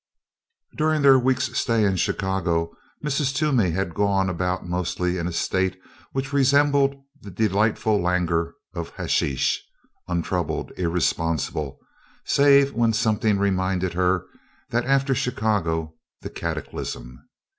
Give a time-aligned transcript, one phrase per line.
[0.75, 3.35] During their week's stay in Chicago Mrs.
[3.35, 5.79] Toomey had gone about mostly in a state
[6.11, 9.59] which resembled the delightful languor of hasheesh,
[10.07, 11.77] untroubled, irresponsible,
[12.25, 14.25] save when something reminded her
[14.71, 17.29] that after Chicago the cataclysm.